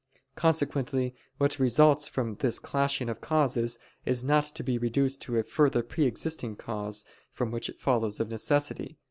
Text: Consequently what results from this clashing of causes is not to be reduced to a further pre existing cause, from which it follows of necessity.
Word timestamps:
Consequently 0.33 1.13
what 1.37 1.59
results 1.59 2.07
from 2.07 2.33
this 2.39 2.57
clashing 2.57 3.07
of 3.07 3.21
causes 3.21 3.77
is 4.03 4.23
not 4.23 4.45
to 4.45 4.63
be 4.63 4.79
reduced 4.79 5.21
to 5.21 5.37
a 5.37 5.43
further 5.43 5.83
pre 5.83 6.05
existing 6.05 6.55
cause, 6.55 7.05
from 7.29 7.51
which 7.51 7.69
it 7.69 7.79
follows 7.79 8.19
of 8.19 8.27
necessity. 8.27 8.97